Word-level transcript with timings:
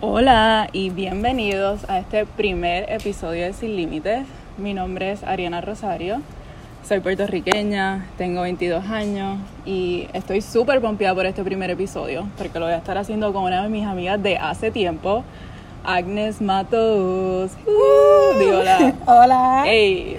Hola 0.00 0.68
y 0.72 0.90
bienvenidos 0.90 1.88
a 1.88 1.98
este 1.98 2.24
primer 2.24 2.90
episodio 2.92 3.44
de 3.46 3.52
Sin 3.52 3.74
Límites. 3.76 4.26
Mi 4.56 4.72
nombre 4.74 5.10
es 5.12 5.24
Ariana 5.24 5.60
Rosario, 5.60 6.20
soy 6.86 7.00
puertorriqueña, 7.00 8.06
tengo 8.16 8.42
22 8.42 8.84
años 8.86 9.38
y 9.66 10.06
estoy 10.12 10.40
súper 10.40 10.80
pompeada 10.80 11.14
por 11.14 11.26
este 11.26 11.42
primer 11.44 11.70
episodio 11.70 12.28
porque 12.38 12.58
lo 12.58 12.66
voy 12.66 12.74
a 12.74 12.78
estar 12.78 12.96
haciendo 12.98 13.32
con 13.32 13.42
una 13.44 13.62
de 13.62 13.68
mis 13.68 13.86
amigas 13.86 14.22
de 14.22 14.36
hace 14.38 14.70
tiempo, 14.70 15.24
Agnes 15.84 16.40
Matos. 16.40 17.52
Uh, 17.66 18.38
di 18.38 18.44
hola. 18.46 18.94
Hola. 19.06 19.62
Hey. 19.66 20.16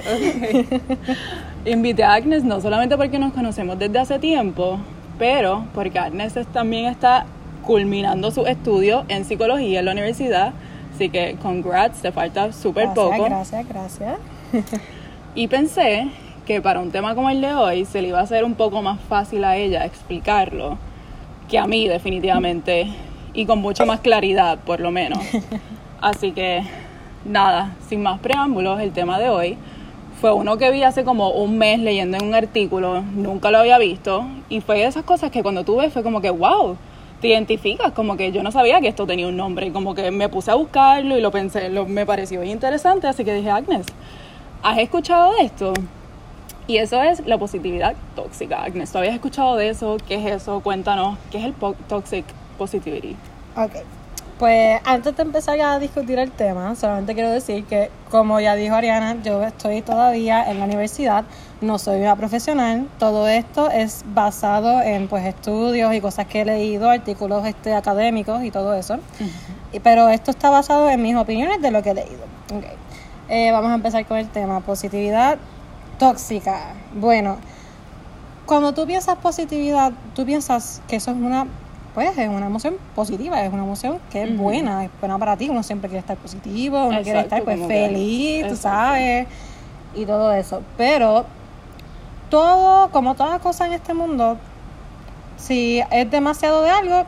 Invité 1.65 2.03
a 2.03 2.13
Agnes 2.13 2.43
no 2.43 2.59
solamente 2.61 2.97
porque 2.97 3.19
nos 3.19 3.33
conocemos 3.33 3.77
desde 3.77 3.99
hace 3.99 4.19
tiempo, 4.19 4.79
pero 5.17 5.65
porque 5.73 5.99
Agnes 5.99 6.35
es- 6.37 6.47
también 6.47 6.85
está 6.85 7.25
culminando 7.65 8.31
su 8.31 8.45
estudio 8.45 9.05
en 9.07 9.25
psicología 9.25 9.79
en 9.79 9.85
la 9.85 9.91
universidad. 9.91 10.53
Así 10.93 11.09
que 11.09 11.37
congrats, 11.41 12.01
te 12.01 12.11
falta 12.11 12.51
súper 12.51 12.93
poco. 12.93 13.23
Gracias, 13.23 13.67
gracias. 13.67 14.17
Y 15.35 15.47
pensé 15.47 16.07
que 16.45 16.61
para 16.61 16.79
un 16.79 16.91
tema 16.91 17.13
como 17.13 17.29
el 17.29 17.39
de 17.39 17.53
hoy 17.53 17.85
se 17.85 18.01
le 18.01 18.09
iba 18.09 18.19
a 18.19 18.23
hacer 18.23 18.43
un 18.43 18.55
poco 18.55 18.81
más 18.81 18.99
fácil 18.99 19.43
a 19.43 19.55
ella 19.55 19.85
explicarlo 19.85 20.77
que 21.47 21.59
a 21.59 21.67
mí 21.67 21.87
definitivamente 21.87 22.87
y 23.33 23.45
con 23.45 23.59
mucha 23.59 23.85
más 23.85 23.99
claridad 23.99 24.57
por 24.57 24.79
lo 24.79 24.91
menos. 24.91 25.19
Así 26.01 26.31
que 26.31 26.63
nada, 27.25 27.75
sin 27.87 28.01
más 28.01 28.19
preámbulos, 28.19 28.79
el 28.79 28.91
tema 28.91 29.19
de 29.19 29.29
hoy 29.29 29.57
fue 30.19 30.33
uno 30.33 30.57
que 30.57 30.71
vi 30.71 30.83
hace 30.83 31.03
como 31.03 31.29
un 31.29 31.57
mes 31.57 31.79
leyendo 31.79 32.17
en 32.17 32.25
un 32.25 32.35
artículo, 32.35 33.01
nunca 33.01 33.51
lo 33.51 33.59
había 33.59 33.77
visto 33.77 34.25
y 34.49 34.61
fue 34.61 34.79
de 34.79 34.85
esas 34.85 35.03
cosas 35.03 35.31
que 35.31 35.43
cuando 35.43 35.63
tú 35.63 35.77
ves 35.77 35.93
fue 35.93 36.03
como 36.03 36.19
que 36.19 36.29
wow, 36.31 36.75
te 37.21 37.27
identificas, 37.27 37.91
como 37.93 38.17
que 38.17 38.31
yo 38.31 38.43
no 38.43 38.51
sabía 38.51 38.79
que 38.81 38.87
esto 38.87 39.05
tenía 39.05 39.27
un 39.27 39.37
nombre 39.37 39.71
como 39.71 39.93
que 39.93 40.11
me 40.11 40.29
puse 40.29 40.51
a 40.51 40.55
buscarlo 40.55 41.17
y 41.17 41.21
lo 41.21 41.31
pensé, 41.31 41.69
lo, 41.69 41.85
me 41.85 42.05
pareció 42.05 42.43
interesante, 42.43 43.07
así 43.07 43.25
que 43.25 43.33
dije, 43.33 43.49
Agnes, 43.49 43.85
¿has 44.63 44.77
escuchado 44.77 45.33
de 45.35 45.43
esto? 45.43 45.73
Y 46.67 46.77
eso 46.77 47.01
es 47.01 47.25
la 47.25 47.37
positividad 47.37 47.95
tóxica. 48.15 48.63
Agnes, 48.63 48.91
¿tú 48.91 48.99
habías 48.99 49.15
escuchado 49.15 49.55
de 49.55 49.69
eso? 49.69 49.97
¿Qué 50.07 50.15
es 50.15 50.41
eso? 50.41 50.61
Cuéntanos, 50.61 51.17
¿qué 51.31 51.39
es 51.39 51.45
el 51.45 51.53
toxic 51.87 52.25
positivity? 52.57 53.15
Ok. 53.55 53.77
Pues 54.39 54.79
antes 54.85 55.17
de 55.17 55.21
empezar 55.23 55.59
a 55.59 55.77
discutir 55.79 56.17
el 56.17 56.31
tema, 56.31 56.73
solamente 56.75 57.13
quiero 57.13 57.29
decir 57.29 57.65
que, 57.65 57.91
como 58.09 58.39
ya 58.39 58.55
dijo 58.55 58.73
Ariana, 58.73 59.21
yo 59.21 59.43
estoy 59.43 59.81
todavía 59.81 60.49
en 60.49 60.59
la 60.59 60.65
universidad, 60.65 61.25
no 61.59 61.77
soy 61.77 61.99
una 61.99 62.15
profesional. 62.15 62.87
Todo 62.99 63.27
esto 63.27 63.69
es 63.69 64.05
basado 64.13 64.81
en 64.81 65.09
pues 65.09 65.25
estudios 65.25 65.93
y 65.93 65.99
cosas 65.99 66.25
que 66.27 66.41
he 66.41 66.45
leído, 66.45 66.89
artículos 66.89 67.45
este, 67.45 67.73
académicos 67.75 68.41
y 68.45 68.49
todo 68.49 68.73
eso. 68.75 68.97
Y- 69.73 69.81
Pero 69.81 70.07
esto 70.07 70.31
está 70.31 70.49
basado 70.49 70.89
en 70.89 71.01
mis 71.01 71.17
opiniones 71.17 71.61
de 71.61 71.71
lo 71.71 71.83
que 71.83 71.89
he 71.89 71.95
leído. 71.95 72.23
Ok. 72.55 72.63
Eh, 73.27 73.51
vamos 73.51 73.71
a 73.71 73.75
empezar 73.75 74.05
con 74.05 74.17
el 74.17 74.29
tema 74.29 74.61
positividad 74.61 75.37
tóxica. 75.99 76.75
Bueno, 76.95 77.35
cuando 78.45 78.73
tú 78.73 78.87
piensas 78.87 79.17
positividad, 79.17 79.91
tú 80.15 80.25
piensas 80.25 80.81
que 80.87 80.95
eso 80.95 81.11
es 81.11 81.17
una, 81.17 81.45
pues 81.93 82.17
es 82.17 82.27
una 82.27 82.45
emoción 82.45 82.75
positiva, 82.95 83.43
es 83.43 83.51
una 83.51 83.63
emoción 83.63 83.99
que 84.11 84.23
es 84.23 84.37
buena, 84.37 84.85
es 84.85 84.91
buena 84.99 85.17
para 85.17 85.37
ti, 85.37 85.49
uno 85.49 85.63
siempre 85.63 85.89
quiere 85.89 85.99
estar 85.99 86.17
positivo, 86.17 86.85
uno 86.85 87.01
quiere 87.01 87.21
estar 87.21 87.43
pues 87.43 87.65
feliz, 87.67 88.47
tú 88.47 88.55
sabes, 88.55 89.27
y 89.95 90.05
todo 90.05 90.33
eso. 90.33 90.61
Pero 90.77 91.25
todo, 92.29 92.89
como 92.91 93.15
toda 93.15 93.39
cosa 93.39 93.67
en 93.67 93.73
este 93.73 93.93
mundo, 93.93 94.37
si 95.37 95.81
es 95.91 96.09
demasiado 96.11 96.61
de 96.61 96.69
algo, 96.69 97.05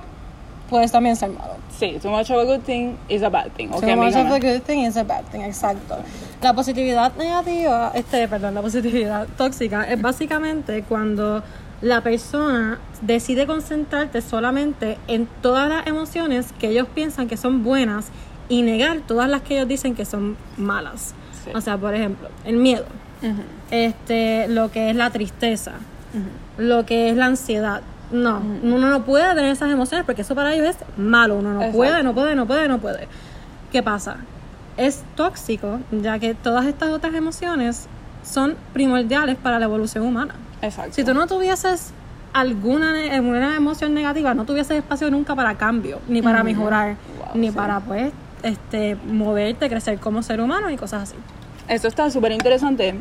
puedes 0.69 0.91
también 0.91 1.15
ser 1.15 1.29
malo. 1.29 1.55
Sí, 1.77 1.97
too 2.01 2.09
much 2.09 2.29
of 2.29 2.37
a 2.37 2.43
good 2.43 2.61
thing 2.61 2.95
is 3.09 3.23
a 3.23 3.29
bad 3.29 3.51
thing. 3.51 3.69
Too 3.69 3.77
Okay, 3.77 3.95
much 3.95 4.15
amiga, 4.15 4.35
of 4.35 4.35
a 4.35 4.39
good 4.39 4.61
thing 4.63 4.85
is 4.85 4.97
a 4.97 5.03
bad 5.03 5.23
thing, 5.25 5.41
exacto. 5.41 5.97
La 6.41 6.53
positividad 6.53 7.13
negativa, 7.17 7.91
este, 7.93 8.27
perdón, 8.27 8.55
la 8.55 8.61
positividad 8.61 9.27
tóxica 9.37 9.83
es 9.83 10.01
básicamente 10.01 10.83
cuando 10.83 11.43
la 11.81 12.01
persona 12.01 12.79
decide 13.01 13.47
concentrarte 13.47 14.21
solamente 14.21 14.97
en 15.07 15.27
todas 15.41 15.67
las 15.67 15.87
emociones 15.87 16.53
que 16.59 16.69
ellos 16.69 16.87
piensan 16.93 17.27
que 17.27 17.37
son 17.37 17.63
buenas 17.63 18.09
y 18.49 18.61
negar 18.61 18.99
todas 19.07 19.29
las 19.29 19.41
que 19.41 19.55
ellos 19.55 19.67
dicen 19.67 19.95
que 19.95 20.05
son 20.05 20.37
malas. 20.57 21.15
Sí. 21.43 21.51
O 21.55 21.61
sea, 21.61 21.77
por 21.77 21.95
ejemplo, 21.95 22.29
el 22.45 22.57
miedo, 22.57 22.85
este, 23.71 24.47
lo 24.47 24.69
que 24.71 24.91
es 24.91 24.95
la 24.95 25.09
tristeza, 25.09 25.73
lo 26.57 26.85
que 26.85 27.09
es 27.09 27.17
la 27.17 27.25
ansiedad. 27.25 27.81
No, 28.11 28.41
uno 28.61 28.89
no 28.89 29.03
puede 29.05 29.33
tener 29.35 29.51
esas 29.51 29.71
emociones 29.71 30.05
porque 30.05 30.23
eso 30.23 30.35
para 30.35 30.53
ellos 30.53 30.67
es 30.67 30.77
malo. 30.97 31.37
Uno 31.37 31.53
no 31.53 31.61
Exacto. 31.61 31.77
puede, 31.77 32.03
no 32.03 32.13
puede, 32.13 32.35
no 32.35 32.45
puede, 32.45 32.67
no 32.67 32.77
puede. 32.79 33.07
¿Qué 33.71 33.81
pasa? 33.81 34.17
Es 34.75 35.03
tóxico, 35.15 35.79
ya 35.91 36.19
que 36.19 36.35
todas 36.35 36.65
estas 36.65 36.89
otras 36.89 37.13
emociones 37.15 37.87
son 38.23 38.55
primordiales 38.73 39.37
para 39.37 39.59
la 39.59 39.65
evolución 39.65 40.05
humana. 40.05 40.35
Exacto. 40.61 40.93
Si 40.93 41.03
tú 41.03 41.13
no 41.13 41.27
tuvieses 41.27 41.93
alguna, 42.33 42.93
alguna 43.13 43.55
emoción 43.55 43.93
negativa, 43.93 44.33
no 44.33 44.45
tuvieses 44.45 44.77
espacio 44.77 45.09
nunca 45.11 45.35
para 45.35 45.55
cambio, 45.55 45.99
ni 46.07 46.21
para 46.21 46.43
mejorar, 46.43 46.95
Wow, 47.17 47.27
ni 47.35 47.49
sí. 47.49 47.55
para 47.55 47.79
pues 47.79 48.11
este 48.43 48.95
moverte, 48.95 49.69
crecer 49.69 49.99
como 49.99 50.23
ser 50.23 50.41
humano 50.41 50.69
y 50.69 50.77
cosas 50.77 51.03
así. 51.03 51.15
Eso 51.67 51.87
está 51.87 52.09
súper 52.09 52.31
interesante. 52.31 52.95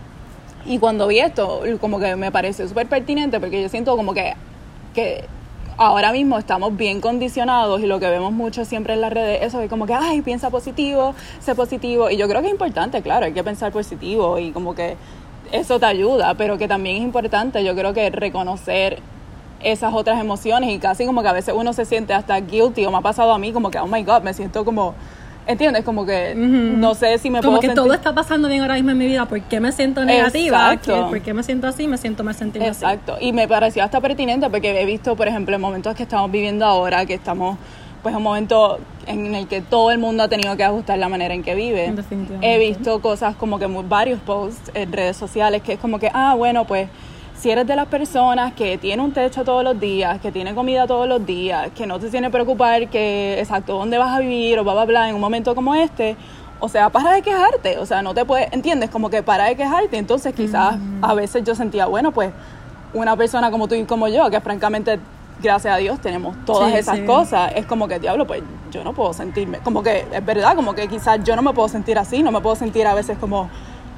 Y 0.66 0.78
cuando 0.78 1.06
vi 1.06 1.20
esto, 1.20 1.62
como 1.80 1.98
que 1.98 2.16
me 2.16 2.30
pareció 2.30 2.68
súper 2.68 2.86
pertinente 2.86 3.40
porque 3.40 3.62
yo 3.62 3.68
siento 3.68 3.96
como 3.96 4.12
que, 4.12 4.34
que 4.94 5.24
ahora 5.78 6.12
mismo 6.12 6.38
estamos 6.38 6.76
bien 6.76 7.00
condicionados 7.00 7.80
y 7.80 7.86
lo 7.86 7.98
que 7.98 8.10
vemos 8.10 8.32
mucho 8.32 8.66
siempre 8.66 8.92
en 8.92 9.00
las 9.00 9.12
redes, 9.12 9.42
eso 9.42 9.58
de 9.58 9.68
como 9.68 9.86
que, 9.86 9.94
ay, 9.94 10.20
piensa 10.20 10.50
positivo, 10.50 11.14
sé 11.40 11.54
positivo. 11.54 12.10
Y 12.10 12.18
yo 12.18 12.28
creo 12.28 12.42
que 12.42 12.48
es 12.48 12.52
importante, 12.52 13.00
claro, 13.00 13.24
hay 13.24 13.32
que 13.32 13.42
pensar 13.42 13.72
positivo 13.72 14.38
y 14.38 14.50
como 14.50 14.74
que 14.74 14.96
eso 15.52 15.78
te 15.80 15.86
ayuda, 15.86 16.34
pero 16.34 16.58
que 16.58 16.68
también 16.68 16.96
es 16.96 17.02
importante, 17.02 17.62
yo 17.64 17.74
creo 17.74 17.92
que 17.92 18.10
reconocer 18.10 18.98
esas 19.62 19.92
otras 19.92 20.20
emociones 20.20 20.70
y 20.70 20.78
casi 20.78 21.04
como 21.04 21.22
que 21.22 21.28
a 21.28 21.32
veces 21.32 21.54
uno 21.56 21.72
se 21.72 21.84
siente 21.84 22.14
hasta 22.14 22.40
guilty 22.40 22.86
o 22.86 22.90
me 22.90 22.98
ha 22.98 23.02
pasado 23.02 23.32
a 23.32 23.38
mí 23.38 23.52
como 23.52 23.70
que, 23.70 23.78
oh 23.78 23.86
my 23.86 24.02
god, 24.02 24.22
me 24.22 24.32
siento 24.34 24.64
como... 24.64 24.94
¿Entiendes? 25.46 25.84
Como 25.84 26.06
que 26.06 26.34
no 26.36 26.94
sé 26.94 27.18
si 27.18 27.28
me 27.28 27.38
como 27.40 27.52
puedo 27.52 27.60
que 27.62 27.66
sentir... 27.68 27.82
todo 27.82 27.92
está 27.92 28.14
pasando 28.14 28.46
bien 28.46 28.60
ahora 28.60 28.74
mismo 28.74 28.90
en 28.90 28.98
mi 28.98 29.06
vida, 29.06 29.24
¿por 29.26 29.40
qué 29.40 29.58
me 29.58 29.72
siento 29.72 30.04
negativa? 30.04 30.72
Exacto. 30.74 30.94
¿Qué- 30.94 31.10
¿Por 31.10 31.20
qué 31.22 31.34
me 31.34 31.42
siento 31.42 31.66
así? 31.66 31.88
Me 31.88 31.96
siento 31.98 32.22
mal 32.22 32.34
sentirme 32.36 32.68
así. 32.68 32.84
Exacto, 32.84 33.16
y 33.20 33.32
me 33.32 33.48
pareció 33.48 33.82
hasta 33.82 34.00
pertinente 34.00 34.48
porque 34.48 34.80
he 34.80 34.84
visto, 34.84 35.16
por 35.16 35.26
ejemplo, 35.26 35.54
en 35.56 35.60
momentos 35.60 35.94
que 35.96 36.04
estamos 36.04 36.30
viviendo 36.30 36.64
ahora, 36.66 37.04
que 37.04 37.14
estamos, 37.14 37.56
pues, 38.02 38.14
un 38.14 38.22
momento 38.22 38.78
en 39.06 39.34
el 39.34 39.46
que 39.48 39.60
todo 39.60 39.90
el 39.90 39.98
mundo 39.98 40.22
ha 40.22 40.28
tenido 40.28 40.56
que 40.56 40.64
ajustar 40.64 40.98
la 40.98 41.08
manera 41.08 41.34
en 41.34 41.42
que 41.42 41.54
vive. 41.54 41.92
He 42.42 42.58
visto 42.58 43.00
cosas 43.00 43.36
como 43.36 43.58
que 43.58 43.66
varios 43.66 44.20
posts 44.20 44.70
en 44.74 44.92
redes 44.92 45.16
sociales 45.16 45.62
que 45.62 45.74
es 45.74 45.78
como 45.78 45.98
que, 45.98 46.10
ah, 46.12 46.34
bueno, 46.36 46.64
pues, 46.66 46.88
si 47.34 47.50
eres 47.50 47.66
de 47.66 47.74
las 47.74 47.86
personas 47.86 48.52
que 48.52 48.76
tiene 48.76 49.02
un 49.02 49.12
techo 49.12 49.44
todos 49.44 49.64
los 49.64 49.80
días, 49.80 50.20
que 50.20 50.30
tiene 50.30 50.54
comida 50.54 50.86
todos 50.86 51.08
los 51.08 51.24
días, 51.24 51.70
que 51.74 51.86
no 51.86 51.98
te 51.98 52.10
tiene 52.10 52.26
que 52.26 52.32
preocupar 52.32 52.88
que, 52.88 53.38
exacto, 53.38 53.78
dónde 53.78 53.96
vas 53.96 54.14
a 54.14 54.20
vivir 54.20 54.58
o 54.58 54.64
bla, 54.64 54.74
bla, 54.74 54.84
bla, 54.84 55.08
en 55.08 55.14
un 55.14 55.20
momento 55.22 55.54
como 55.54 55.74
este, 55.74 56.16
o 56.60 56.68
sea, 56.68 56.90
para 56.90 57.12
de 57.12 57.22
quejarte, 57.22 57.78
o 57.78 57.86
sea, 57.86 58.02
no 58.02 58.12
te 58.12 58.24
puedes, 58.26 58.52
¿entiendes? 58.52 58.90
Como 58.90 59.08
que 59.08 59.22
para 59.22 59.46
de 59.46 59.56
quejarte. 59.56 59.96
Entonces, 59.96 60.34
quizás 60.34 60.76
a 61.00 61.14
veces 61.14 61.42
yo 61.42 61.54
sentía, 61.54 61.86
bueno, 61.86 62.12
pues, 62.12 62.30
una 62.92 63.16
persona 63.16 63.50
como 63.50 63.66
tú 63.66 63.74
y 63.74 63.84
como 63.84 64.08
yo, 64.08 64.30
que 64.30 64.40
francamente, 64.40 65.00
gracias 65.42 65.74
a 65.74 65.78
Dios, 65.78 66.00
tenemos 66.00 66.36
todas 66.44 66.72
Sí, 66.72 66.78
esas 66.78 66.98
sí. 66.98 67.04
cosas, 67.04 67.52
es 67.56 67.66
como 67.66 67.88
que, 67.88 67.98
diablo, 67.98 68.26
pues, 68.26 68.42
yo 68.70 68.84
no 68.84 68.92
puedo 68.92 69.12
sentirme, 69.12 69.58
como 69.58 69.82
que, 69.82 70.06
es 70.12 70.24
verdad, 70.24 70.54
como 70.54 70.74
que 70.74 70.88
quizás 70.88 71.22
yo 71.24 71.34
no 71.36 71.42
me 71.42 71.52
puedo 71.52 71.68
sentir 71.68 71.98
así, 71.98 72.22
no 72.22 72.30
me 72.30 72.40
puedo 72.40 72.56
sentir 72.56 72.86
a 72.86 72.94
veces 72.94 73.18
como 73.18 73.48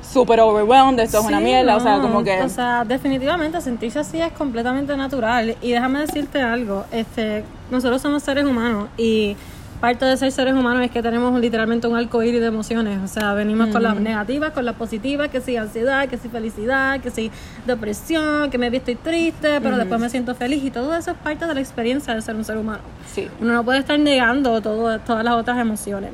súper 0.03 0.41
overwhelmed, 0.41 0.99
esto 0.99 1.21
es 1.21 1.25
una 1.25 1.41
mierda, 1.41 1.77
o 1.77 1.81
sea, 1.81 2.01
como 2.01 2.23
que... 2.25 2.43
O 2.43 2.49
sea, 2.49 2.85
definitivamente 2.85 3.61
sentirse 3.61 4.01
así 4.01 4.21
es 4.21 4.33
completamente 4.33 4.97
natural. 4.97 5.57
Y 5.63 5.71
déjame 5.71 6.01
decirte 6.01 6.43
algo, 6.43 6.85
este, 6.91 7.45
nosotros 7.71 8.03
somos 8.03 8.23
seres 8.23 8.45
humanos 8.45 8.89
y 8.97 9.37
parte 9.83 10.05
de 10.05 10.17
ser 10.17 10.31
seres 10.31 10.55
humanos 10.55 10.85
es 10.85 10.93
que 10.93 11.03
tenemos 11.03 11.39
literalmente 11.41 11.89
un 11.89 11.97
arco 11.97 12.23
iris 12.23 12.41
de 12.41 12.47
emociones. 12.47 13.01
O 13.03 13.09
sea, 13.09 13.35
venimos 13.35 13.71
con 13.71 13.83
las 13.83 13.99
negativas, 13.99 14.53
con 14.53 14.65
las 14.65 14.77
positivas, 14.77 15.29
que 15.29 15.41
sí 15.41 15.57
ansiedad, 15.57 16.09
que 16.09 16.19
sí 16.19 16.29
felicidad, 16.29 17.01
que 17.01 17.11
sí 17.11 17.33
depresión, 17.67 18.49
que 18.49 18.59
me 18.59 18.69
estoy 18.69 18.95
triste, 18.95 19.61
pero 19.61 19.77
después 19.77 20.01
me 20.01 20.09
siento 20.09 20.37
feliz. 20.37 20.63
Y 20.63 20.71
todo 20.71 20.95
eso 20.95 21.11
es 21.11 21.17
parte 21.17 21.47
de 21.47 21.55
la 21.55 21.61
experiencia 21.61 22.15
de 22.15 22.23
ser 22.23 22.37
un 22.37 22.45
ser 22.45 22.59
humano. 22.59 22.79
sí, 23.13 23.29
Uno 23.41 23.55
no 23.55 23.65
puede 23.65 23.81
estar 23.81 23.99
negando 23.99 24.61
todo, 24.63 25.01
todas 25.01 25.25
las 25.25 25.35
otras 25.35 25.59
emociones. 25.59 26.13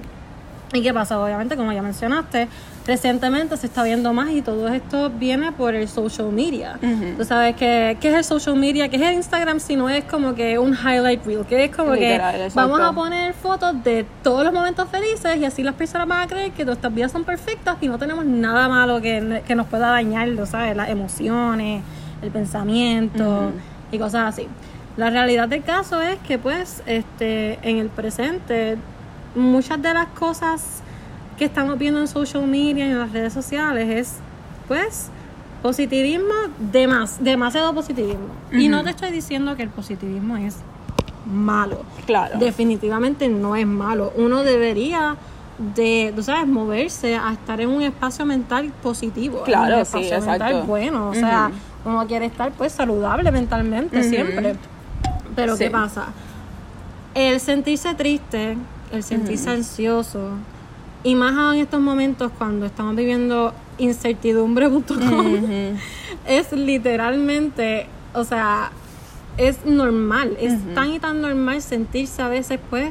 ¿Y 0.73 0.83
qué 0.83 0.93
pasa? 0.93 1.19
Obviamente, 1.19 1.57
como 1.57 1.73
ya 1.73 1.81
mencionaste, 1.81 2.49
recientemente 2.87 3.57
se 3.57 3.67
está 3.67 3.83
viendo 3.85 4.13
más 4.13 4.31
y 4.31 4.43
todo 4.43 4.69
esto 4.69 5.11
viene 5.11 5.53
por 5.53 5.75
el 5.75 5.89
social 5.89 6.31
media. 6.31 6.79
Tú 7.17 7.25
sabes 7.25 7.57
que, 7.57 7.97
¿qué 8.01 8.09
es 8.11 8.15
el 8.15 8.25
social 8.25 8.57
media? 8.57 8.89
¿Qué 8.89 8.97
es 8.97 9.03
el 9.03 9.15
Instagram 9.15 9.61
si 9.61 9.77
no 9.77 9.89
es 9.89 10.05
como 10.05 10.35
que 10.35 10.59
un 10.59 10.75
highlight 10.75 11.25
reel? 11.25 11.47
Que 11.47 11.65
es 11.65 11.75
como 11.75 11.95
Literal, 11.95 12.49
que 12.49 12.55
vamos 12.55 12.81
a 12.81 12.93
poner 12.93 13.33
fotos 13.33 13.83
de 13.83 14.05
todos 14.23 14.45
los 14.45 14.53
momentos 14.53 14.89
felices 14.91 15.39
y 15.39 15.45
así 15.45 15.63
las 15.63 15.75
personas 15.75 16.07
van 16.07 16.23
a 16.23 16.27
creer 16.27 16.53
que 16.53 16.65
nuestras 16.65 16.95
vidas 16.95 17.13
son 17.13 17.25
perfectas 17.25 17.77
y 17.81 17.89
no 17.89 17.99
tenemos 17.99 18.27
nada 18.27 18.69
malo 18.69 19.01
que, 19.01 19.43
que 19.47 19.55
nos 19.55 19.67
pueda 19.67 19.91
dañar, 19.91 20.29
¿lo 20.29 20.45
¿sabes? 20.45 20.77
Las 20.77 20.91
emociones, 20.91 21.83
el 22.21 22.31
pensamiento 22.31 23.53
y 23.91 23.99
cosas 23.99 24.35
así. 24.35 24.49
La 24.99 25.11
realidad 25.11 25.49
del 25.49 25.63
caso 25.63 26.03
es 26.03 26.19
que 26.27 26.39
pues 26.39 26.83
este 26.87 27.59
en 27.63 27.79
el 27.79 27.89
presente 27.89 28.77
muchas 29.35 29.81
de 29.83 29.95
las 29.95 30.07
cosas 30.09 30.83
que 31.39 31.45
estamos 31.45 31.79
viendo 31.79 32.01
en 32.01 32.09
social 32.09 32.47
media 32.47 32.87
y 32.87 32.91
en 32.91 32.99
las 32.99 33.13
redes 33.13 33.33
sociales 33.33 33.89
es, 33.89 34.17
pues, 34.67 35.09
positivismo, 35.63 36.33
demas, 36.59 37.23
demasiado 37.23 37.75
positivismo. 37.75 38.29
Y 38.53 38.69
no 38.69 38.83
te 38.85 38.91
estoy 38.91 39.11
diciendo 39.11 39.57
que 39.57 39.63
el 39.63 39.71
positivismo 39.71 40.37
es 40.37 40.57
malo. 41.27 41.83
Claro. 42.07 42.39
Definitivamente 42.39 43.29
no 43.29 43.55
es 43.57 43.67
malo. 43.67 44.13
Uno 44.17 44.43
debería 44.45 45.17
de, 45.75 46.13
tú 46.15 46.23
sabes, 46.23 46.47
moverse 46.47 47.17
a 47.17 47.33
estar 47.33 47.61
en 47.61 47.69
un 47.69 47.83
espacio 47.83 48.25
mental 48.25 48.73
positivo. 48.83 49.43
Claro, 49.45 49.75
en 49.75 49.81
un 49.81 49.87
sí, 49.87 49.99
espacio 49.99 50.21
mental 50.31 50.49
exacto. 50.51 50.67
bueno. 50.67 51.09
O 51.11 51.15
sea, 51.15 51.51
uno 51.85 52.07
quiere 52.07 52.27
estar 52.27 52.53
pues 52.53 52.73
saludable 52.73 53.31
mentalmente 53.31 54.03
siempre. 54.03 54.57
Pero 55.35 55.57
Sí. 55.57 55.65
¿qué 55.65 55.71
pasa? 55.71 56.07
El 57.15 57.41
sentirse 57.41 57.95
triste, 57.95 58.57
el 58.93 59.03
sentirse 59.03 59.51
ansioso, 59.51 60.31
y 61.05 61.15
más 61.15 61.37
aún 61.37 61.55
en 61.55 61.61
estos 61.61 61.81
momentos 61.81 62.33
cuando 62.37 62.67
estamos 62.67 62.97
viviendo 62.97 63.53
incertidumbre.com, 63.79 65.35
Ujú. 65.35 65.79
es 66.27 66.53
literalmente, 66.53 67.87
o 68.15 68.25
sea, 68.25 68.71
es 69.37 69.65
normal, 69.65 70.37
es 70.41 70.55
tan 70.75 70.91
y 70.93 70.99
tan 70.99 71.21
normal 71.21 71.63
sentirse 71.63 72.21
a 72.23 72.29
veces 72.29 72.59
pues 72.71 72.91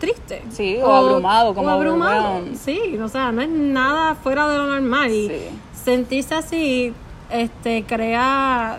triste. 0.00 0.42
Sí, 0.50 0.78
o 0.82 0.90
abrumado, 0.90 1.54
como 1.54 1.68
o 1.68 1.70
abrumado. 1.70 2.40
Sí, 2.58 2.98
o 3.02 3.08
sea, 3.08 3.32
no 3.32 3.42
es 3.42 3.48
nada 3.48 4.14
fuera 4.14 4.48
de 4.48 4.56
lo 4.58 4.66
normal 4.66 5.10
y 5.10 5.28
Sí. 5.28 5.34
sentirse 5.84 6.34
así 6.34 6.92
este 7.30 7.84
crea 7.84 8.78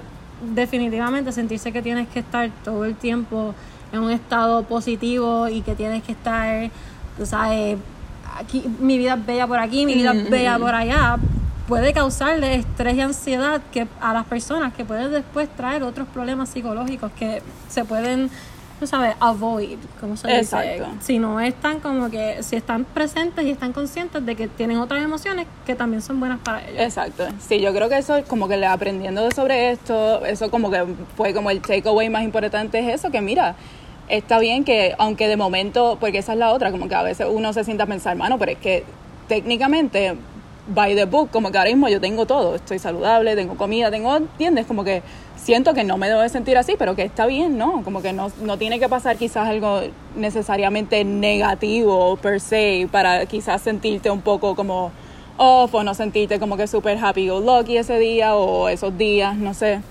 definitivamente 0.53 1.31
sentirse 1.31 1.71
que 1.71 1.81
tienes 1.81 2.07
que 2.09 2.19
estar 2.19 2.49
todo 2.63 2.85
el 2.85 2.95
tiempo 2.95 3.53
en 3.91 3.99
un 3.99 4.11
estado 4.11 4.63
positivo 4.63 5.47
y 5.47 5.61
que 5.61 5.75
tienes 5.75 6.03
que 6.03 6.11
estar, 6.11 6.69
tú 7.17 7.25
sabes, 7.25 7.77
aquí 8.37 8.63
mi 8.79 8.97
vida 8.97 9.15
es 9.15 9.25
bella 9.25 9.47
por 9.47 9.59
aquí, 9.59 9.85
mi 9.85 9.95
vida 9.95 10.13
es 10.13 10.29
bella 10.29 10.59
por 10.59 10.73
allá, 10.75 11.17
puede 11.67 11.93
causarle 11.93 12.55
estrés 12.55 12.95
y 12.95 13.01
ansiedad 13.01 13.61
que 13.71 13.87
a 13.99 14.13
las 14.13 14.25
personas 14.25 14.73
que 14.73 14.85
pueden 14.85 15.11
después 15.11 15.49
traer 15.49 15.83
otros 15.83 16.07
problemas 16.07 16.49
psicológicos 16.49 17.11
que 17.17 17.41
se 17.69 17.83
pueden, 17.85 18.29
tú 18.79 18.87
sabes, 18.87 19.15
avoid, 19.19 19.77
como 19.99 20.15
se 20.17 20.27
dice. 20.27 20.39
Exacto. 20.39 20.87
Si 21.01 21.19
no 21.19 21.39
están 21.39 21.79
como 21.79 22.09
que, 22.09 22.43
si 22.43 22.55
están 22.55 22.85
presentes 22.85 23.45
y 23.45 23.51
están 23.51 23.73
conscientes 23.73 24.25
de 24.25 24.35
que 24.35 24.47
tienen 24.47 24.77
otras 24.77 25.03
emociones 25.03 25.47
que 25.65 25.75
también 25.75 26.01
son 26.01 26.19
buenas 26.19 26.39
para 26.39 26.67
ellos. 26.67 26.81
Exacto. 26.81 27.27
Sí, 27.39 27.59
yo 27.59 27.73
creo 27.73 27.89
que 27.89 27.97
eso, 27.97 28.23
como 28.27 28.47
que 28.47 28.63
aprendiendo 28.65 29.29
sobre 29.31 29.71
esto, 29.71 30.25
eso 30.25 30.51
como 30.51 30.69
que 30.69 30.85
fue 31.15 31.33
como 31.33 31.49
el 31.49 31.61
takeaway 31.61 32.09
más 32.09 32.23
importante 32.23 32.79
es 32.79 32.95
eso, 32.95 33.11
que 33.11 33.21
mira, 33.21 33.55
está 34.09 34.39
bien 34.39 34.63
que, 34.63 34.95
aunque 34.97 35.27
de 35.27 35.37
momento, 35.37 35.97
porque 35.99 36.19
esa 36.19 36.33
es 36.33 36.39
la 36.39 36.51
otra, 36.51 36.71
como 36.71 36.87
que 36.87 36.95
a 36.95 37.03
veces 37.03 37.27
uno 37.29 37.53
se 37.53 37.63
sienta 37.63 37.83
a 37.85 37.87
pensar, 37.87 38.15
mano, 38.15 38.37
pero 38.37 38.51
es 38.51 38.57
que 38.57 38.83
técnicamente, 39.27 40.15
by 40.67 40.95
the 40.95 41.05
book, 41.05 41.29
como 41.31 41.51
que 41.51 41.57
ahora 41.57 41.69
mismo 41.69 41.87
yo 41.87 42.01
tengo 42.01 42.25
todo, 42.25 42.55
estoy 42.55 42.79
saludable, 42.79 43.35
tengo 43.35 43.55
comida, 43.55 43.89
tengo, 43.89 44.15
¿entiendes? 44.15 44.65
Como 44.65 44.83
que 44.83 45.01
siento 45.35 45.73
que 45.73 45.83
no 45.83 45.97
me 45.97 46.07
debo 46.07 46.21
de 46.21 46.29
sentir 46.29 46.57
así, 46.57 46.75
pero 46.77 46.95
que 46.95 47.03
está 47.03 47.25
bien, 47.25 47.57
¿no? 47.57 47.83
Como 47.83 48.01
que 48.01 48.13
no, 48.13 48.31
no 48.41 48.57
tiene 48.57 48.79
que 48.79 48.89
pasar 48.89 49.17
quizás 49.17 49.47
algo 49.47 49.81
necesariamente 50.15 51.03
negativo 51.03 52.17
per 52.17 52.39
se 52.39 52.87
para 52.91 53.25
quizás 53.25 53.61
sentirte 53.61 54.09
un 54.09 54.21
poco 54.21 54.55
como 54.55 54.91
off 55.37 55.73
o 55.73 55.83
no 55.83 55.93
sentirte 55.93 56.39
como 56.39 56.57
que 56.57 56.67
súper 56.67 56.97
happy 56.97 57.29
go 57.29 57.39
lucky 57.39 57.77
ese 57.77 57.99
día 57.99 58.35
o 58.35 58.69
esos 58.69 58.97
días, 58.97 59.37
no 59.37 59.53
sé. 59.53 59.81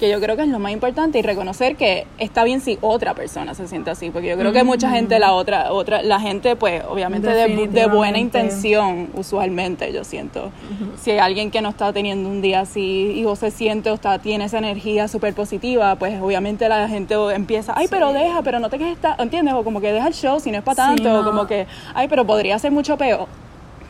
Que 0.00 0.10
yo 0.10 0.18
creo 0.18 0.34
que 0.34 0.42
es 0.42 0.48
lo 0.48 0.58
más 0.58 0.72
importante 0.72 1.18
y 1.18 1.22
reconocer 1.22 1.76
que 1.76 2.06
está 2.16 2.42
bien 2.42 2.62
si 2.62 2.78
otra 2.80 3.12
persona 3.12 3.54
se 3.54 3.68
siente 3.68 3.90
así, 3.90 4.08
porque 4.08 4.28
yo 4.28 4.38
creo 4.38 4.50
que 4.50 4.64
mucha 4.64 4.90
gente, 4.90 5.18
la 5.18 5.34
otra, 5.34 5.72
otra, 5.72 6.02
la 6.02 6.18
gente, 6.18 6.56
pues 6.56 6.82
obviamente 6.88 7.28
de, 7.28 7.68
de 7.68 7.86
buena 7.86 8.18
intención, 8.18 9.10
usualmente 9.14 9.92
yo 9.92 10.02
siento. 10.02 10.50
Si 10.98 11.10
hay 11.10 11.18
alguien 11.18 11.50
que 11.50 11.60
no 11.60 11.68
está 11.68 11.92
teniendo 11.92 12.30
un 12.30 12.40
día 12.40 12.60
así 12.60 13.12
y 13.14 13.26
o 13.26 13.36
se 13.36 13.50
siente 13.50 13.90
o 13.90 13.94
está, 13.94 14.18
tiene 14.18 14.46
esa 14.46 14.56
energía 14.56 15.06
súper 15.06 15.34
positiva, 15.34 15.94
pues 15.96 16.20
obviamente 16.20 16.66
la 16.68 16.88
gente 16.88 17.14
empieza, 17.34 17.74
ay, 17.76 17.86
pero 17.90 18.14
deja, 18.14 18.40
pero 18.40 18.58
no 18.58 18.70
te 18.70 18.78
quedes, 18.78 18.96
ta-", 18.96 19.16
¿entiendes? 19.18 19.52
O 19.52 19.62
como 19.64 19.82
que 19.82 19.92
deja 19.92 20.08
el 20.08 20.14
show 20.14 20.40
si 20.40 20.50
no 20.50 20.56
es 20.56 20.64
para 20.64 20.94
Sí, 20.94 21.02
tanto, 21.02 21.20
o 21.20 21.24
como 21.24 21.46
que, 21.46 21.66
ay, 21.94 22.08
pero 22.08 22.26
podría 22.26 22.58
ser 22.58 22.72
mucho 22.72 22.96
peor 22.96 23.28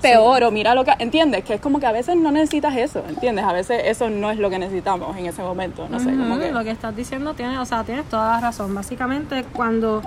peor 0.00 0.42
o 0.44 0.50
mira 0.50 0.74
lo 0.74 0.84
que 0.84 0.92
entiendes 0.98 1.44
que 1.44 1.54
es 1.54 1.60
como 1.60 1.80
que 1.80 1.86
a 1.86 1.92
veces 1.92 2.16
no 2.16 2.30
necesitas 2.30 2.76
eso 2.76 3.02
entiendes 3.08 3.44
a 3.44 3.52
veces 3.52 3.82
eso 3.84 4.10
no 4.10 4.30
es 4.30 4.38
lo 4.38 4.50
que 4.50 4.58
necesitamos 4.58 5.16
en 5.16 5.26
ese 5.26 5.42
momento 5.42 5.88
no 5.88 5.98
sé 6.00 6.10
como 6.16 6.38
que 6.38 6.50
Lo 6.52 6.64
que 6.64 6.70
estás 6.70 6.94
diciendo 6.96 7.34
tiene, 7.34 7.58
o 7.58 7.64
sea, 7.64 7.84
tienes 7.84 8.08
toda 8.08 8.32
la 8.32 8.40
razón. 8.40 8.74
Básicamente, 8.74 9.44
cuando 9.52 10.02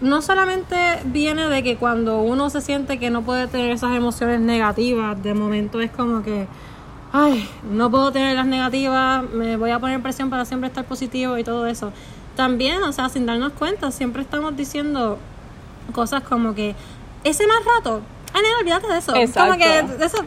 no 0.00 0.20
solamente 0.20 0.76
viene 1.06 1.48
de 1.48 1.62
que 1.62 1.76
cuando 1.76 2.20
uno 2.20 2.50
se 2.50 2.60
siente 2.60 2.98
que 2.98 3.10
no 3.10 3.22
puede 3.22 3.46
tener 3.46 3.70
esas 3.70 3.94
emociones 3.96 4.40
negativas, 4.40 5.22
de 5.22 5.34
momento 5.34 5.80
es 5.80 5.90
como 5.90 6.22
que, 6.22 6.46
ay, 7.12 7.48
no 7.70 7.90
puedo 7.90 8.12
tener 8.12 8.36
las 8.36 8.46
negativas, 8.46 9.22
me 9.30 9.56
voy 9.56 9.70
a 9.70 9.78
poner 9.78 10.02
presión 10.02 10.28
para 10.28 10.44
siempre 10.44 10.68
estar 10.68 10.84
positivo 10.84 11.38
y 11.38 11.44
todo 11.44 11.66
eso. 11.66 11.92
También, 12.34 12.82
o 12.82 12.92
sea, 12.92 13.08
sin 13.08 13.24
darnos 13.24 13.52
cuenta, 13.52 13.90
siempre 13.90 14.22
estamos 14.22 14.56
diciendo 14.56 15.18
cosas 15.92 16.22
como 16.22 16.54
que 16.54 16.74
ese 17.24 17.46
más 17.46 17.64
rato, 17.64 18.02
ay, 18.36 18.42
no, 18.52 18.58
olvídate 18.60 18.86
de 18.88 18.98
eso. 18.98 19.12
Como 19.12 19.24
Exacto. 19.24 19.56
que 19.58 20.04
eso 20.04 20.18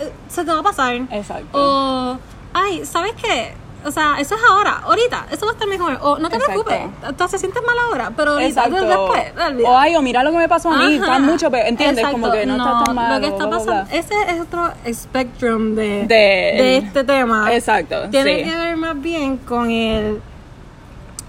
eh, 0.00 0.12
se 0.28 0.44
te 0.44 0.50
va 0.52 0.60
a 0.60 0.62
pasar. 0.62 0.94
exacto 1.10 1.48
O, 1.52 2.18
ay, 2.54 2.84
¿sabes 2.86 3.12
qué? 3.20 3.52
O 3.84 3.92
sea, 3.92 4.16
eso 4.18 4.34
es 4.34 4.40
ahora, 4.50 4.80
ahorita, 4.84 5.26
eso 5.30 5.46
va 5.46 5.52
a 5.52 5.54
estar 5.54 5.68
mejor. 5.68 5.98
O 6.02 6.18
no 6.18 6.28
te 6.28 6.36
Exacto. 6.36 6.64
preocupes, 6.64 7.08
entonces 7.08 7.40
sientes 7.40 7.62
mal 7.64 7.76
ahora, 7.78 8.10
pero 8.16 8.32
ahorita, 8.32 8.68
después, 8.68 9.32
olvídate. 9.46 9.64
o 9.64 9.78
ay 9.78 9.94
o 9.94 10.02
mira 10.02 10.24
lo 10.24 10.32
que 10.32 10.38
me 10.38 10.48
pasó 10.48 10.70
a 10.72 10.78
mí 10.78 10.96
Ajá. 10.96 11.04
está 11.04 11.18
mucho 11.20 11.48
peor 11.48 11.64
entiendes 11.66 11.98
Exacto. 11.98 12.20
como 12.20 12.32
que 12.32 12.44
no, 12.44 12.56
está 12.56 12.84
tan 12.84 12.94
mal 12.96 13.14
Lo 13.14 13.20
que 13.20 13.32
está 13.32 13.46
bla, 13.46 13.56
pasando, 13.58 13.84
bla. 13.88 13.96
ese 13.96 14.14
es 14.28 14.40
otro 14.40 14.72
spectrum 14.92 15.76
de, 15.76 16.06
De- 16.06 16.06
de 16.08 16.76
este 16.78 17.04
tema. 17.04 17.54
exacto 17.54 18.08
Tiene 18.10 18.38
sí 18.38 18.50
que 18.50 18.56
ver 18.56 18.76
más 18.76 19.00
bien 19.00 19.36
con 19.36 19.70
el, 19.70 20.20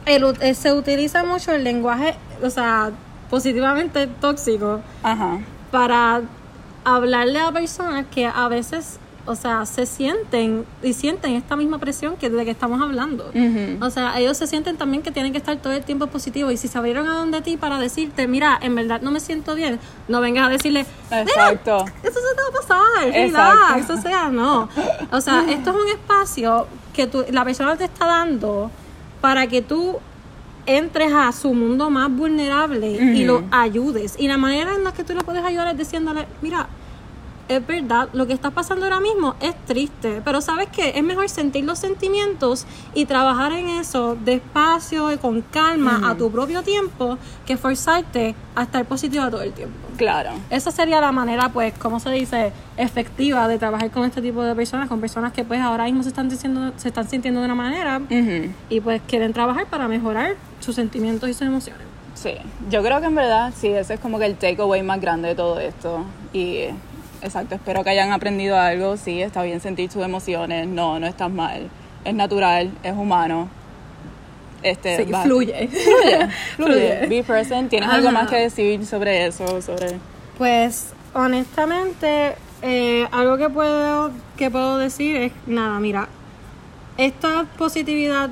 el, 0.08 0.24
ut- 0.24 0.42
eh, 0.42 0.56
se 0.56 0.74
utiliza 0.74 1.24
mucho 1.24 1.52
el 1.52 1.64
lenguaje, 1.64 2.16
o 2.44 2.50
sea, 2.50 2.90
positivamente 3.30 4.08
tóxico 4.08 4.82
ajá 5.04 5.38
para 5.72 6.22
hablarle 6.84 7.40
a 7.40 7.52
personas 7.52 8.06
que 8.14 8.26
a 8.26 8.48
veces, 8.48 9.00
o 9.26 9.36
sea, 9.36 9.66
se 9.66 9.86
sienten 9.86 10.66
y 10.82 10.94
sienten 10.94 11.34
esta 11.34 11.56
misma 11.56 11.78
presión 11.78 12.16
que 12.16 12.30
de 12.30 12.46
que 12.46 12.52
estamos 12.52 12.82
hablando. 12.82 13.32
O 13.82 13.90
sea, 13.90 14.18
ellos 14.20 14.38
se 14.38 14.48
sienten 14.48 14.78
también 14.78 15.04
que 15.04 15.12
tienen 15.12 15.32
que 15.32 15.38
estar 15.38 15.58
todo 15.58 15.74
el 15.74 15.84
tiempo 15.84 16.08
positivos 16.08 16.54
y 16.54 16.58
si 16.58 16.68
se 16.68 16.78
abrieron 16.78 17.08
a 17.08 17.14
donde 17.14 17.42
ti 17.42 17.58
para 17.58 17.78
decirte, 17.78 18.28
mira, 18.28 18.58
en 18.62 18.76
verdad 18.76 19.02
no 19.02 19.12
me 19.12 19.20
siento 19.20 19.56
bien, 19.56 19.80
no 20.08 20.22
vengas 20.22 20.48
a 20.48 20.50
decirle, 20.50 20.86
exacto 21.12 21.86
eso 22.04 22.20
se 22.20 22.36
te 22.36 22.42
va 22.42 22.48
a 22.48 22.62
pasar, 22.62 23.16
Exacto. 23.16 23.74
relax, 23.74 23.90
o 23.90 24.02
sea, 24.02 24.30
no. 24.30 24.70
O 25.12 25.22
sea, 25.22 25.46
esto 25.50 25.70
es 25.72 25.76
un 25.76 25.90
espacio 25.90 26.68
que 26.94 27.08
tú, 27.08 27.26
la 27.30 27.44
persona 27.46 27.76
te 27.76 27.86
está 27.86 28.08
dando 28.08 28.72
para 29.22 29.48
que 29.48 29.62
tú 29.62 29.98
entres 30.66 31.12
a 31.14 31.32
su 31.32 31.54
mundo 31.54 31.90
más 31.90 32.12
vulnerable 32.12 32.92
y 32.92 33.24
lo 33.24 33.44
ayudes. 33.52 34.16
Y 34.20 34.28
la 34.28 34.38
manera 34.38 34.76
en 34.76 34.84
la 34.84 34.94
que 34.94 35.04
tú 35.04 35.14
lo 35.14 35.22
puedes 35.22 35.44
ayudar 35.44 35.68
es 35.70 35.78
diciéndole, 35.78 36.28
mira, 36.42 36.68
es 37.50 37.66
verdad, 37.66 38.10
lo 38.14 38.28
que 38.28 38.34
está 38.34 38.52
pasando 38.52 38.86
ahora 38.86 39.00
mismo 39.00 39.36
es 39.42 39.56
triste, 39.66 40.22
pero 40.24 40.40
sabes 40.40 40.70
que 40.70 40.94
es 40.96 41.04
mejor 41.04 41.28
sentir 41.30 41.66
los 41.66 41.80
sentimientos 41.80 42.66
y 42.94 43.06
trabajar 43.06 43.52
en 43.54 43.68
eso 43.70 44.16
despacio 44.24 45.12
y 45.12 45.18
con 45.18 45.42
calma 45.42 46.08
a 46.08 46.16
tu 46.16 46.32
propio 46.32 46.62
tiempo 46.62 47.18
que 47.48 47.58
forzarte 47.58 48.36
a 48.56 48.64
estar 48.64 48.86
positiva 48.86 49.32
todo 49.32 49.42
el 49.42 49.52
tiempo. 49.54 49.76
claro 49.98 50.30
Esa 50.52 50.70
sería 50.70 51.02
la 51.02 51.12
manera, 51.12 51.50
pues, 51.50 51.74
¿cómo 51.80 52.00
se 52.00 52.12
dice? 52.12 52.54
Efectiva 52.78 53.48
de 53.48 53.58
trabajar 53.58 53.90
con 53.90 54.06
este 54.06 54.22
tipo 54.22 54.44
de 54.44 54.54
personas, 54.54 54.88
con 54.88 55.02
personas 55.02 55.34
que 55.34 55.44
pues 55.44 55.60
ahora 55.60 55.86
mismo 55.86 56.04
se 56.04 56.10
están 56.10 56.30
diciendo, 56.30 56.72
se 56.78 56.90
están 56.90 57.10
sintiendo 57.10 57.40
de 57.40 57.48
una 57.48 57.56
manera 57.56 58.00
y 58.70 58.80
pues 58.80 59.02
quieren 59.08 59.34
trabajar 59.34 59.66
para 59.66 59.88
mejorar 59.88 60.36
sus 60.60 60.76
sentimientos 60.76 61.30
y 61.30 61.34
sus 61.34 61.44
emociones. 61.44 61.84
Sí, 62.16 62.34
yo 62.70 62.84
creo 62.84 63.00
que 63.00 63.08
en 63.08 63.16
verdad 63.16 63.54
sí, 63.56 63.68
ese 63.70 63.94
es 63.94 64.00
como 64.00 64.20
que 64.20 64.26
el 64.26 64.36
takeaway 64.36 64.84
más 64.84 65.00
grande 65.00 65.30
de 65.30 65.36
todo 65.36 65.60
esto. 65.60 66.04
Y 66.34 66.66
exacto, 67.22 67.56
espero 67.56 67.84
que 67.84 67.92
hayan 67.92 68.12
aprendido 68.12 68.58
algo. 68.58 68.98
Sí, 68.98 69.22
está 69.22 69.42
bien 69.44 69.62
sentir 69.62 69.90
sus 69.92 70.04
emociones, 70.04 70.68
no, 70.68 71.00
no 71.00 71.08
estás 71.08 71.32
mal. 71.32 71.70
Es 72.04 72.14
natural, 72.14 72.72
es 72.84 72.94
humano. 72.94 73.48
Este, 74.64 74.98
Sí, 75.06 75.12
va- 75.12 75.24
fluye. 75.24 75.68
Fluye, 75.70 76.28
fluye. 76.58 77.08
Be 77.08 77.24
present. 77.24 77.70
¿Tienes 77.70 77.90
algo 77.90 78.12
más 78.12 78.28
que 78.30 78.36
decir 78.36 78.86
sobre 78.86 79.26
eso? 79.28 79.62
Sobre... 79.62 79.98
Pues, 80.38 80.88
honestamente, 81.14 82.36
eh, 82.62 83.08
algo 83.12 83.38
que 83.38 83.50
puedo, 83.50 84.12
que 84.38 84.52
puedo 84.52 84.78
decir 84.78 85.16
es, 85.16 85.32
nada, 85.48 85.80
mira, 85.80 86.10
esta 86.98 87.46
positividad 87.58 88.30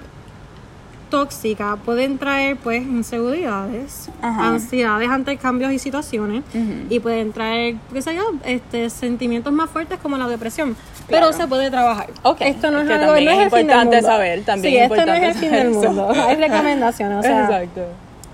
tóxica 1.09 1.77
pueden 1.83 2.17
traer 2.17 2.57
pues 2.57 2.81
inseguridades, 2.83 4.09
Ajá. 4.21 4.47
ansiedades 4.47 5.09
ante 5.09 5.37
cambios 5.37 5.71
y 5.71 5.79
situaciones 5.79 6.43
y 6.89 6.99
pueden 6.99 7.31
traer, 7.33 7.75
qué 7.93 8.01
sé 8.01 8.15
yo, 8.15 8.23
este, 8.45 8.89
sentimientos 8.89 9.51
más 9.53 9.69
fuertes 9.69 9.99
como 9.99 10.17
la 10.17 10.27
depresión. 10.27 10.75
Pero 11.09 11.31
se 11.33 11.47
puede 11.47 11.69
trabajar. 11.71 12.07
Ok, 12.23 12.41
Esto 12.41 12.69
no 12.69 12.81
es, 12.81 12.89
algo, 12.89 13.13
no 13.13 13.17
es 13.31 13.43
importante 13.43 14.01
saber, 14.01 14.43
también 14.43 14.73
sí, 14.73 14.77
es 14.79 14.91
esto 14.91 15.05
no 15.05 15.13
es 15.13 15.23
el 15.23 15.33
fin 15.35 15.51
del 15.51 15.67
eso. 15.69 15.79
mundo. 15.81 16.09
Hay 16.11 16.35
recomendaciones, 16.35 17.17
o 17.19 17.21
sea, 17.23 17.43
Exacto. 17.45 17.81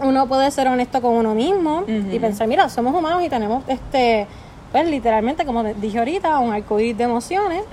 uno 0.01 0.27
puede 0.27 0.49
ser 0.51 0.67
honesto 0.67 1.01
con 1.01 1.13
uno 1.13 1.35
mismo 1.35 1.85
y 1.87 2.17
pensar, 2.19 2.47
mira, 2.47 2.69
somos 2.69 2.95
humanos 2.95 3.23
y 3.23 3.29
tenemos 3.29 3.63
este, 3.67 4.25
pues 4.71 4.89
literalmente, 4.89 5.45
como 5.45 5.63
dije 5.63 5.99
ahorita, 5.99 6.39
un 6.39 6.51
arcoíris 6.51 6.97
de 6.97 7.03
emociones. 7.03 7.63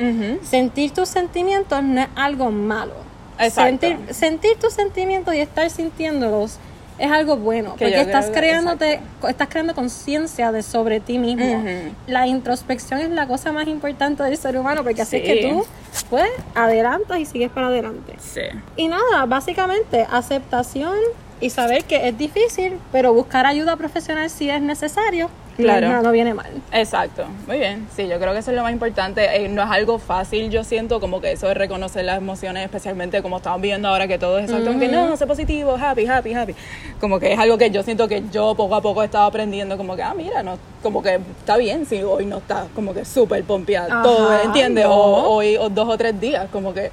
Sentir 0.43 0.91
tus 0.91 1.09
sentimientos 1.09 1.83
no 1.83 2.03
es 2.03 2.09
algo 2.15 2.51
malo. 2.51 2.93
Exacto. 3.41 3.87
Sentir, 3.87 4.15
sentir 4.15 4.57
tus 4.59 4.73
sentimientos 4.73 5.35
y 5.35 5.39
estar 5.41 5.69
sintiéndolos 5.71 6.59
es 7.01 7.11
algo 7.11 7.37
bueno. 7.37 7.77
Que 7.77 7.87
porque 7.87 8.01
estás 8.01 8.27
creo 8.27 8.37
creándote, 8.37 9.01
estás 9.27 9.49
creando 9.49 9.75
conciencia 9.75 10.53
de 10.53 10.63
sobre 10.63 11.01
ti 11.01 11.19
mismo. 11.19 11.65
La 12.07 12.27
introspección 12.27 13.01
es 13.01 13.11
la 13.11 13.27
cosa 13.27 13.53
más 13.53 13.67
importante 13.69 14.23
del 14.23 14.37
ser 14.37 14.57
humano, 14.59 14.85
porque 14.85 15.03
así 15.03 15.17
es 15.17 15.23
que 15.23 15.49
tú, 15.49 15.65
pues, 16.11 16.31
adelantas 16.55 17.19
y 17.19 17.25
sigues 17.25 17.51
para 17.51 17.69
adelante. 17.69 18.15
Sí. 18.21 18.43
Y 18.77 18.89
nada, 18.89 19.25
básicamente 19.27 20.07
aceptación 20.11 20.97
y 21.41 21.49
saber 21.49 21.85
que 21.85 22.09
es 22.09 22.19
difícil, 22.19 22.79
pero 22.93 23.15
buscar 23.15 23.47
ayuda 23.47 23.77
profesional 23.77 24.29
si 24.29 24.51
es 24.51 24.61
necesario, 24.61 25.31
Claro. 25.63 25.89
no, 25.89 26.03
no 26.03 26.13
viene 26.13 26.35
mal. 26.35 26.51
Exacto, 26.73 27.25
muy 27.47 27.59
bien. 27.59 27.89
Sí, 27.95 28.09
yo 28.09 28.19
creo 28.19 28.33
que 28.33 28.39
eso 28.39 28.51
es 28.51 28.57
lo 28.57 28.63
más 28.63 28.73
importante. 28.73 29.25
Eh, 29.37 29.49
no 29.49 29.63
es 29.63 29.71
algo 29.71 29.99
fácil, 29.99 30.51
yo 30.51 30.65
siento 30.65 31.01
como 31.01 31.21
que 31.21 31.33
eso 31.33 31.49
de 31.49 31.55
reconocer 31.55 32.05
las 32.05 32.19
emociones, 32.19 32.65
especialmente 32.65 33.23
como 33.23 33.39
estamos 33.39 33.61
viendo 33.61 33.89
ahora 33.89 34.09
que 34.09 34.19
todo 34.19 34.39
es 34.39 34.45
exacto, 34.45 34.67
como 34.67 34.81
que 34.81 34.89
no, 34.89 35.17
sé 35.17 35.27
positivo, 35.27 35.77
happy, 35.81 36.07
happy, 36.07 36.35
happy. 36.35 36.55
Como 37.01 37.19
que 37.19 37.33
es 37.33 37.39
algo 37.39 37.59
que 37.59 37.71
yo 37.71 37.83
siento 37.83 38.09
que 38.09 38.23
yo 38.31 38.55
poco 38.55 38.75
a 38.75 38.81
poco 38.81 39.03
he 39.03 39.07
estado 39.07 39.25
aprendiendo, 39.25 39.77
como 39.77 39.97
que, 39.97 40.03
ah, 40.03 40.15
mira, 40.15 40.43
no, 40.43 40.59
como 40.83 41.03
que 41.03 41.21
está 41.39 41.57
bien 41.57 41.87
si 41.87 42.03
hoy 42.03 42.27
no 42.27 42.39
está 42.39 42.67
como 42.75 42.95
que 42.95 43.05
súper 43.05 43.45
pompeada, 43.45 43.93
Ajá, 43.93 44.03
todo, 44.03 44.43
¿entiendes? 44.43 44.85
no. 44.85 44.95
O 44.95 45.37
hoy 45.37 45.57
o 45.57 45.69
dos 45.69 45.89
o 45.89 45.97
tres 45.97 46.21
días, 46.21 46.49
como 46.51 46.73
que 46.75 46.91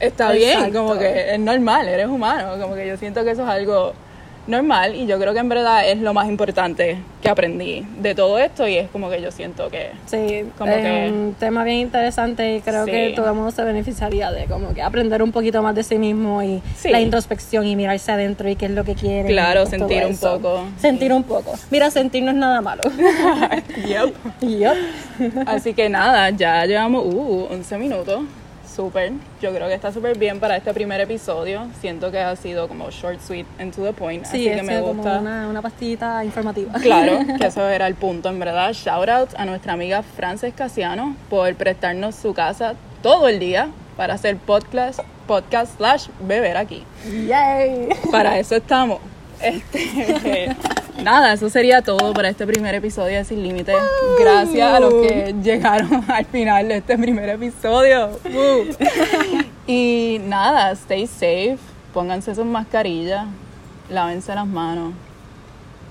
está 0.00 0.32
bien, 0.32 0.72
como 0.72 0.96
que 0.98 1.34
es 1.34 1.40
normal, 1.40 1.88
eres 1.88 2.06
humano, 2.06 2.60
como 2.60 2.74
que 2.74 2.86
yo 2.86 2.96
siento 2.96 3.24
que 3.24 3.30
eso 3.30 3.42
es 3.42 3.48
algo 3.48 3.92
normal 4.46 4.94
y 4.94 5.06
yo 5.06 5.18
creo 5.18 5.32
que 5.32 5.40
en 5.40 5.48
verdad 5.48 5.88
es 5.88 5.98
lo 5.98 6.12
más 6.12 6.28
importante 6.28 6.98
que 7.24 7.30
aprendí 7.30 7.84
de 8.00 8.14
todo 8.14 8.38
esto 8.38 8.68
y 8.68 8.76
es 8.76 8.88
como 8.90 9.08
que 9.08 9.20
yo 9.22 9.30
siento 9.32 9.70
que 9.70 9.92
Sí, 10.06 10.44
Como 10.58 10.70
es 10.70 10.82
que- 10.82 11.08
un 11.10 11.34
tema 11.38 11.64
bien 11.64 11.78
interesante 11.78 12.56
y 12.56 12.60
creo 12.60 12.84
Sí. 12.84 12.90
que 12.90 13.12
todo 13.16 13.28
el 13.28 13.34
mundo 13.34 13.50
se 13.50 13.64
beneficiaría 13.64 14.30
de 14.30 14.44
como 14.44 14.74
que 14.74 14.82
aprender 14.82 15.22
un 15.22 15.32
poquito 15.32 15.62
más 15.62 15.74
de 15.74 15.82
sí 15.84 15.96
mismo 15.96 16.42
y 16.42 16.60
Sí. 16.76 16.90
la 16.90 17.00
introspección 17.00 17.66
y 17.66 17.76
mirarse 17.76 18.12
adentro 18.12 18.48
y 18.50 18.56
qué 18.56 18.66
es 18.66 18.72
lo 18.72 18.84
que 18.84 18.94
quiere. 18.94 19.28
Claro, 19.30 19.64
sentir 19.64 20.04
un 20.04 20.16
poco. 20.18 20.64
Sentir 20.78 21.12
un 21.14 21.22
poco. 21.22 21.54
Mira, 21.70 21.90
sentir 21.90 22.22
no 22.22 22.30
es 22.30 22.36
nada 22.36 22.60
malo. 22.60 22.82
Yep. 23.88 24.14
Yup. 24.42 25.46
Así 25.46 25.72
que 25.74 25.88
nada, 25.88 26.28
ya 26.30 26.66
llevamos 26.66 27.04
uh, 27.06 27.46
11 27.50 27.78
minutos. 27.78 28.20
Súper. 28.66 29.12
Yo 29.40 29.52
creo 29.54 29.68
que 29.68 29.74
está 29.74 29.92
súper 29.92 30.18
bien 30.18 30.40
para 30.40 30.56
este 30.56 30.72
primer 30.74 31.00
episodio. 31.00 31.68
Siento 31.80 32.10
que 32.10 32.18
ha 32.18 32.34
sido 32.36 32.68
como 32.68 32.90
short, 32.90 33.20
sweet, 33.20 33.46
and 33.58 33.74
to 33.74 33.82
the 33.82 33.92
point. 33.92 34.24
Sí, 34.24 34.48
así 34.48 34.56
que 34.56 34.62
me 34.62 34.80
como 34.80 34.94
gusta. 34.94 35.18
una, 35.20 35.48
una 35.48 35.62
pastillita 35.62 36.24
informativa. 36.24 36.72
Claro, 36.80 37.18
que 37.38 37.46
eso 37.46 37.68
era 37.68 37.86
el 37.86 37.94
punto, 37.94 38.28
en 38.28 38.38
verdad. 38.38 38.72
Shout 38.72 39.08
out 39.08 39.30
a 39.36 39.44
nuestra 39.44 39.72
amiga 39.72 40.02
Frances 40.02 40.52
Casiano 40.54 41.16
por 41.30 41.54
prestarnos 41.54 42.14
su 42.14 42.34
casa 42.34 42.74
todo 43.02 43.28
el 43.28 43.38
día 43.38 43.68
para 43.96 44.14
hacer 44.14 44.36
podcast, 44.38 45.00
podcast 45.26 45.76
slash 45.76 46.08
beber 46.20 46.56
aquí. 46.56 46.84
Yay. 47.28 47.88
Para 48.10 48.38
eso 48.38 48.56
estamos. 48.56 48.98
Este, 49.40 50.54
nada, 51.02 51.32
eso 51.32 51.48
sería 51.50 51.82
todo 51.82 52.12
para 52.12 52.28
este 52.28 52.46
primer 52.46 52.74
episodio 52.74 53.18
de 53.18 53.24
Sin 53.24 53.42
Límites. 53.42 53.76
Gracias 54.18 54.72
a 54.72 54.80
los 54.80 54.94
que 54.94 55.34
llegaron 55.42 56.04
al 56.08 56.24
final 56.26 56.68
de 56.68 56.76
este 56.76 56.96
primer 56.98 57.28
episodio. 57.28 58.10
Y 59.66 60.20
nada, 60.26 60.72
stay 60.72 61.06
safe, 61.06 61.58
pónganse 61.92 62.34
sus 62.34 62.44
mascarillas, 62.44 63.26
lávense 63.88 64.34
las 64.34 64.46
manos. 64.46 64.92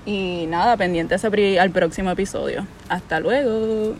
Y 0.06 0.46
nada, 0.48 0.76
pendientes 0.76 1.24
al 1.24 1.70
próximo 1.70 2.10
episodio. 2.10 2.66
Hasta 2.88 3.20
luego. 3.20 3.94